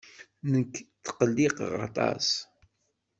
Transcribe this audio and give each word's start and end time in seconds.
Nekk 0.51 0.73
tqelliqeɣ 1.03 1.71
aṭas. 1.87 2.27